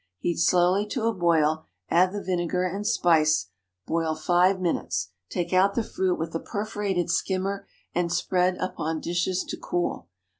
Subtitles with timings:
[0.17, 3.51] Heat slowly to a boil; add the vinegar and spice;
[3.85, 9.43] boil five minutes; take out the fruit with a perforated skimmer and spread upon dishes
[9.43, 10.07] to cool.